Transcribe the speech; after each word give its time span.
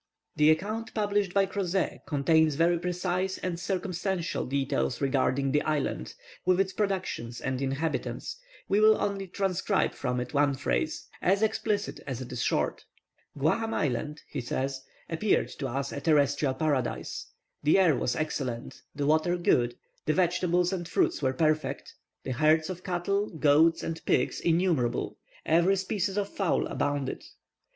The 0.35 0.49
account 0.49 0.95
published 0.95 1.31
by 1.31 1.45
Crozet 1.45 2.07
contains 2.07 2.55
very 2.55 2.79
precise 2.79 3.37
and 3.37 3.59
circumstantial 3.59 4.47
details 4.47 4.99
regarding 4.99 5.51
this 5.51 5.61
island, 5.63 6.15
with 6.43 6.59
its 6.59 6.73
productions 6.73 7.39
and 7.39 7.61
inhabitants. 7.61 8.37
We 8.67 8.79
will 8.79 8.99
only 8.99 9.27
transcribe 9.27 9.93
from 9.93 10.19
it 10.19 10.33
one 10.33 10.55
phrase, 10.55 11.07
as 11.21 11.43
explicit 11.43 11.99
as 12.07 12.19
it 12.19 12.31
is 12.31 12.41
short. 12.41 12.85
"Guaham 13.37 13.75
Island," 13.75 14.23
he 14.27 14.41
says, 14.41 14.81
"appeared 15.07 15.49
to 15.59 15.67
us 15.67 15.91
a 15.91 16.01
terrestrial 16.01 16.55
paradise. 16.55 17.27
The 17.61 17.77
air 17.77 17.95
was 17.95 18.15
excellent, 18.15 18.81
the 18.95 19.05
water 19.05 19.37
good, 19.37 19.75
the 20.07 20.13
vegetables 20.13 20.73
and 20.73 20.87
fruits 20.87 21.21
were 21.21 21.31
perfect, 21.33 21.93
the 22.23 22.31
herds 22.31 22.71
of 22.71 22.83
cattle, 22.83 23.29
goats, 23.29 23.83
and 23.83 24.03
pigs, 24.07 24.39
innumerable; 24.39 25.19
every 25.45 25.75
species 25.75 26.17
of 26.17 26.27
fowl 26.27 26.65
abounded." 26.65 27.23